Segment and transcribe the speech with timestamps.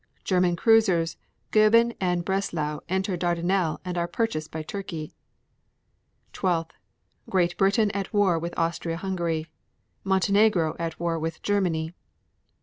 [0.23, 1.15] German cruisers
[1.51, 5.13] Goeben and Breslau enter Dardanelles and are purchased by Turkey.
[6.33, 6.71] 12.
[7.29, 9.43] Great Britain at war with Austria Hungary.
[9.43, 9.53] 12.
[10.03, 11.93] Montenegro at war with Germany.